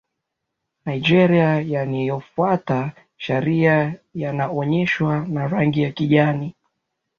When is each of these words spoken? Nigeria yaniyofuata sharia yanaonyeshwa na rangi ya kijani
Nigeria 0.85 1.61
yaniyofuata 1.61 2.91
sharia 3.17 3.95
yanaonyeshwa 4.13 5.27
na 5.29 5.47
rangi 5.47 5.81
ya 5.83 5.91
kijani 5.91 6.55